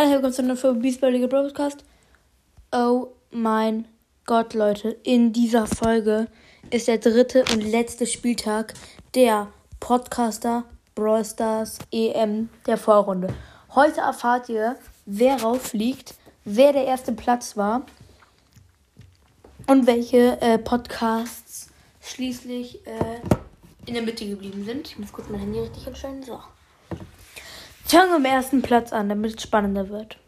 Hallo, 0.00 0.12
willkommen 0.12 0.32
zu 0.32 0.42
einer 0.42 0.56
Folge 0.56 0.78
Beastballiger 0.78 1.26
Broadcast. 1.26 1.84
Oh 2.70 3.08
mein 3.32 3.88
Gott, 4.26 4.54
Leute. 4.54 4.90
In 5.02 5.32
dieser 5.32 5.66
Folge 5.66 6.28
ist 6.70 6.86
der 6.86 6.98
dritte 6.98 7.44
und 7.52 7.62
letzte 7.62 8.06
Spieltag 8.06 8.74
der 9.16 9.48
Podcaster 9.80 10.62
Brawl 10.94 11.24
Stars 11.24 11.80
EM 11.90 12.48
der 12.64 12.76
Vorrunde. 12.76 13.34
Heute 13.74 14.02
erfahrt 14.02 14.48
ihr, 14.48 14.76
wer 15.04 15.42
rauffliegt, 15.42 16.14
wer 16.44 16.72
der 16.72 16.84
erste 16.84 17.10
Platz 17.10 17.56
war 17.56 17.84
und 19.66 19.88
welche 19.88 20.40
äh, 20.40 20.58
Podcasts 20.58 21.70
schließlich 22.02 22.86
äh, 22.86 23.20
in 23.86 23.94
der 23.94 24.04
Mitte 24.04 24.28
geblieben 24.28 24.64
sind. 24.64 24.86
Ich 24.86 24.98
muss 25.00 25.12
kurz 25.12 25.28
mein 25.28 25.40
Handy 25.40 25.58
richtig 25.58 25.88
entscheiden. 25.88 26.22
So. 26.22 26.38
Fangen 27.88 28.10
wir 28.10 28.16
am 28.16 28.24
ersten 28.26 28.60
Platz 28.60 28.92
an, 28.92 29.08
damit 29.08 29.36
es 29.36 29.42
spannender 29.42 29.88
wird. 29.88 30.18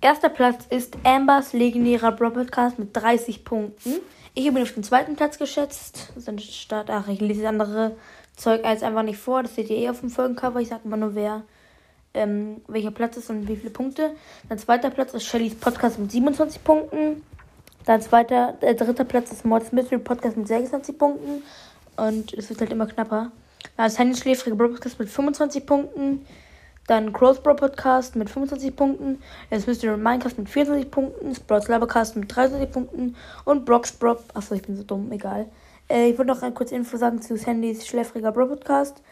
Erster 0.00 0.30
Platz 0.30 0.64
ist 0.70 0.96
Ambers 1.04 1.52
legendärer 1.52 2.12
Bro 2.12 2.30
Podcast 2.30 2.78
mit 2.78 2.96
30 2.96 3.44
Punkten. 3.44 3.96
Ich 4.32 4.46
habe 4.46 4.58
ihn 4.58 4.62
auf 4.62 4.72
den 4.72 4.82
zweiten 4.82 5.14
Platz 5.14 5.36
geschätzt. 5.36 6.14
Start, 6.38 6.88
ach, 6.88 7.06
ich 7.08 7.20
lese 7.20 7.42
das 7.42 7.50
andere 7.50 7.94
Zeug 8.36 8.64
als 8.64 8.82
einfach 8.82 9.02
nicht 9.02 9.18
vor. 9.18 9.42
Das 9.42 9.54
seht 9.54 9.68
ihr 9.68 9.76
eh 9.76 9.90
auf 9.90 10.00
dem 10.00 10.08
Folgencover. 10.08 10.60
Ich 10.60 10.68
sage 10.68 10.80
immer 10.86 10.96
nur, 10.96 11.14
wer 11.14 11.42
ähm, 12.14 12.62
welcher 12.68 12.90
Platz 12.90 13.18
ist 13.18 13.28
und 13.28 13.46
wie 13.48 13.56
viele 13.56 13.70
Punkte. 13.70 14.12
Dann 14.48 14.56
zweiter 14.56 14.88
Platz 14.88 15.12
ist 15.12 15.24
Shellys 15.24 15.56
Podcast 15.56 15.98
mit 15.98 16.10
27 16.10 16.64
Punkten. 16.64 17.22
Dann 17.84 18.00
zweiter, 18.00 18.56
äh, 18.62 18.74
dritter 18.74 19.04
Platz 19.04 19.30
ist 19.30 19.44
Mords 19.44 19.72
Mystery 19.72 19.98
Podcast 19.98 20.38
mit 20.38 20.48
26 20.48 20.96
Punkten. 20.96 21.42
Und 21.98 22.32
es 22.32 22.48
wird 22.48 22.62
halt 22.62 22.72
immer 22.72 22.86
knapper. 22.86 23.30
Dann 23.76 23.86
ist 23.88 23.98
Handy 23.98 24.16
Schläfrige 24.16 24.56
Podcast 24.56 24.98
mit 24.98 25.10
25 25.10 25.66
Punkten. 25.66 26.24
Dann 26.88 27.12
Crows 27.12 27.42
Bro 27.42 27.56
Podcast 27.56 28.16
mit 28.16 28.30
25 28.30 28.74
Punkten. 28.74 29.22
Jetzt 29.50 29.68
Mystery 29.68 29.98
Minecraft 29.98 30.32
mit 30.38 30.48
24 30.48 30.90
Punkten. 30.90 31.34
Sprouts 31.34 31.68
Labercast 31.68 32.16
mit 32.16 32.34
23 32.34 32.72
Punkten. 32.72 33.14
Und 33.44 33.66
Brock's 33.66 33.92
Bro. 33.92 34.16
Achso, 34.32 34.54
ich 34.54 34.62
bin 34.62 34.74
so 34.74 34.82
dumm, 34.82 35.12
egal. 35.12 35.46
Äh, 35.90 36.08
ich 36.08 36.18
wollte 36.18 36.32
noch 36.32 36.40
eine 36.40 36.54
kurze 36.54 36.74
Info 36.74 36.96
sagen 36.96 37.20
zu 37.20 37.36
Sandys 37.36 37.86
Schläfriger 37.86 38.32
Bro 38.32 38.46
Podcast. 38.46 39.02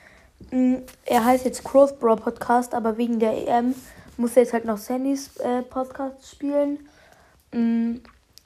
Mm, 0.51 0.77
er 1.05 1.25
heißt 1.27 1.45
jetzt 1.45 1.65
Crows 1.65 1.95
Bro 1.99 2.17
Podcast, 2.17 2.75
aber 2.75 2.97
wegen 2.97 3.19
der 3.19 3.47
EM 3.47 3.75
muss 4.17 4.37
er 4.37 4.45
jetzt 4.45 4.55
halt 4.55 4.65
noch 4.65 4.79
Sandys 4.79 5.37
äh, 5.37 5.61
Podcast 5.61 6.31
spielen. 6.31 6.79
Mm, 7.53 7.97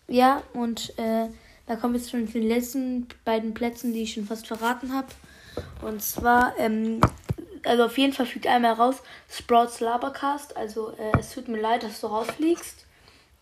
ja, 0.08 0.42
und 0.54 0.92
äh, 0.98 1.28
da 1.68 1.76
kommen 1.76 1.94
wir 1.94 2.00
jetzt 2.00 2.10
schon 2.10 2.26
zu 2.26 2.32
den 2.32 2.48
letzten 2.48 3.06
beiden 3.24 3.54
Plätzen, 3.54 3.92
die 3.92 4.02
ich 4.02 4.14
schon 4.14 4.26
fast 4.26 4.48
verraten 4.48 4.92
habe. 4.92 5.06
Und 5.82 6.02
zwar 6.02 6.54
ähm, 6.58 7.00
also 7.64 7.84
auf 7.84 7.98
jeden 7.98 8.12
Fall 8.12 8.27
fliegt 8.27 8.47
einmal 8.47 8.75
raus 8.75 9.03
Sprouts 9.30 9.80
Labercast. 9.80 10.56
Also 10.56 10.92
äh, 10.92 11.19
es 11.19 11.33
tut 11.33 11.48
mir 11.48 11.61
leid, 11.61 11.83
dass 11.83 12.00
du 12.00 12.06
rausfliegst. 12.06 12.86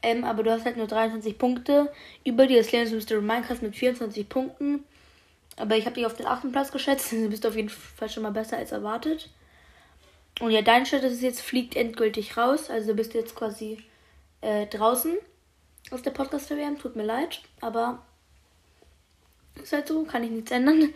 Ähm, 0.03 0.25
aber 0.25 0.43
du 0.43 0.53
hast 0.53 0.65
halt 0.65 0.77
nur 0.77 0.87
23 0.87 1.39
Punkte. 1.39 1.93
Über 2.25 2.47
dir 2.47 2.61
ist 2.61 2.73
Leons 2.73 2.93
Mystery 2.93 3.21
Minecraft 3.21 3.63
mit 3.63 3.77
24 3.77 4.29
Punkten. 4.29 4.85
Aber 5.57 5.77
ich 5.77 5.87
habe 5.87 5.95
dich 5.95 6.07
auf 6.07 6.15
den 6.15 6.27
achten 6.27 6.53
Platz 6.53 6.71
geschätzt. 6.71 7.13
Du 7.13 7.29
bist 7.29 7.47
auf 7.47 7.57
jeden 7.57 7.69
Fall 7.69 8.09
schon 8.09 8.23
mal 8.23 8.33
besser 8.33 8.57
als 8.57 8.73
erwartet. 8.73 9.29
Und 10.41 10.53
ja, 10.53 10.63
dein 10.63 10.87
Schritt 10.87 11.03
ist 11.03 11.21
jetzt, 11.21 11.41
fliegt 11.41 11.75
endgültig 11.75 12.37
raus. 12.37 12.71
Also 12.71 12.89
du 12.89 12.95
bist 12.95 13.15
jetzt 13.15 13.35
quasi 13.35 13.83
äh, 14.41 14.67
draußen 14.67 15.17
aus 15.91 16.03
der 16.03 16.13
Podcast-WM. 16.13 16.79
Tut 16.79 16.95
mir 16.95 17.05
leid, 17.05 17.41
aber 17.61 18.03
ist 19.61 19.73
halt 19.73 19.89
so, 19.89 20.05
kann 20.05 20.23
ich 20.23 20.31
nichts 20.31 20.51
ändern. 20.53 20.95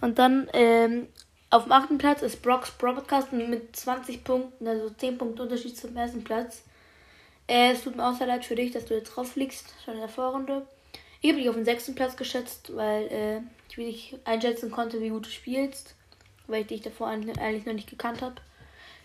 Und 0.00 0.18
dann 0.18 0.48
ähm, 0.52 1.08
auf 1.54 1.64
dem 1.64 1.72
achten 1.72 1.98
Platz 1.98 2.20
ist 2.22 2.42
Brock's 2.42 2.72
Broadcast 2.72 3.32
mit 3.32 3.76
20 3.76 4.24
Punkten, 4.24 4.66
also 4.66 4.90
10 4.90 5.18
Punkte 5.18 5.44
Unterschied 5.44 5.76
zum 5.76 5.96
ersten 5.96 6.24
Platz. 6.24 6.62
Äh, 7.46 7.72
es 7.72 7.84
tut 7.84 7.94
mir 7.94 8.04
auch 8.04 8.16
sehr 8.16 8.26
leid 8.26 8.44
für 8.44 8.56
dich, 8.56 8.72
dass 8.72 8.86
du 8.86 8.94
jetzt 8.94 9.16
rausfliegst, 9.16 9.72
schon 9.84 9.94
in 9.94 10.00
der 10.00 10.08
Vorrunde. 10.08 10.66
Ich 11.20 11.30
habe 11.30 11.38
dich 11.38 11.48
auf 11.48 11.54
den 11.54 11.64
sechsten 11.64 11.94
Platz 11.94 12.16
geschätzt, 12.16 12.74
weil 12.74 13.04
äh, 13.04 13.40
ich 13.70 13.76
nicht 13.76 14.18
einschätzen 14.24 14.72
konnte, 14.72 15.00
wie 15.00 15.10
gut 15.10 15.26
du 15.26 15.30
spielst, 15.30 15.94
weil 16.48 16.62
ich 16.62 16.66
dich 16.66 16.82
davor 16.82 17.06
eigentlich 17.06 17.66
noch 17.66 17.72
nicht 17.72 17.88
gekannt 17.88 18.20
habe. 18.20 18.34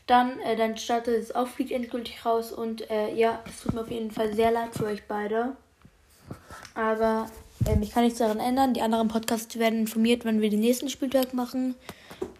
Dann, 0.08 0.40
äh, 0.40 0.56
dein 0.56 0.76
Starter 0.76 1.14
ist 1.14 1.36
auch 1.36 1.48
fliegt 1.48 1.72
endgültig 1.72 2.26
raus 2.26 2.52
und 2.52 2.90
äh, 2.90 3.14
ja, 3.14 3.44
es 3.46 3.62
tut 3.62 3.76
mir 3.76 3.81
auf 3.81 3.92
jeden 3.92 4.10
Fall 4.10 4.34
sehr 4.34 4.50
leid 4.50 4.74
für 4.74 4.86
euch 4.86 5.04
beide. 5.08 5.56
Aber 6.74 7.30
ähm, 7.68 7.84
ich 7.84 7.92
kann 7.92 8.06
nichts 8.06 8.18
daran 8.18 8.40
ändern. 8.40 8.74
Die 8.74 8.81
anderen 8.81 9.08
Podcasts 9.08 9.60
werden 9.60 9.81
informiert, 9.81 10.26
wenn 10.26 10.42
wir 10.42 10.50
den 10.50 10.62
nächsten 10.62 10.90
Spieltag 10.90 11.36
machen. 11.36 11.76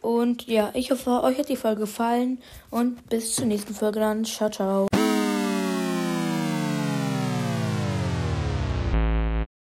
Und 0.02 0.48
ja, 0.48 0.72
ich 0.74 0.92
hoffe, 0.92 1.24
euch 1.24 1.38
hat 1.38 1.50
die 1.50 1.56
Folge 1.56 1.82
gefallen 1.82 2.40
und 2.70 3.10
bis 3.10 3.36
zur 3.36 3.46
nächsten 3.46 3.74
Folge 3.74 4.00
dann. 4.00 4.26
Ciao, 4.26 4.50
ciao. 4.50 4.89